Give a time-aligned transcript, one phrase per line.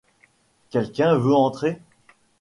[0.71, 1.79] Quelqu’un veut entrer.